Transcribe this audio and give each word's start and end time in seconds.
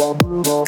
Bum, 0.00 0.16
bum. 0.42 0.59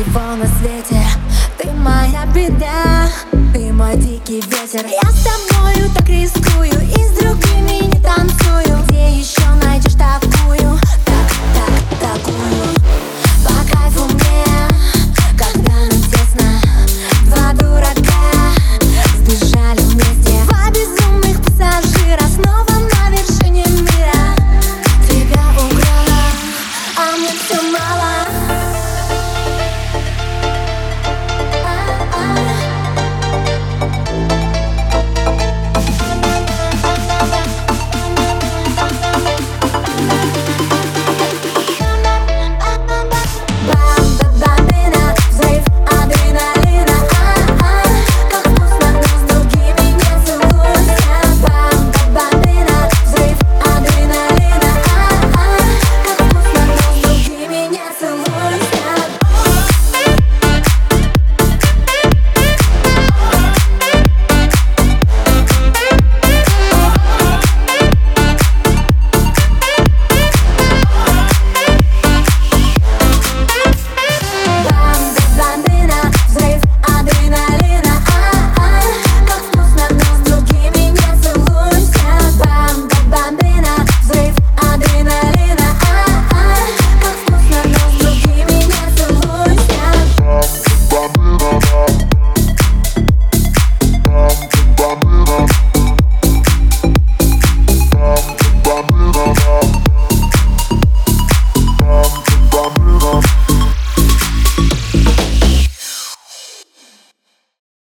всего 0.00 0.36
на 0.36 0.46
свете 0.46 1.02
Ты 1.58 1.70
моя 1.72 2.24
беда, 2.34 3.08
ты 3.52 3.72
мой 3.72 3.96
дикий 3.96 4.40
ветер. 4.40 4.86
Я 4.86 5.10
с 5.10 5.24
тобою 5.24 5.90
так 5.94 6.08
рискую 6.08 6.49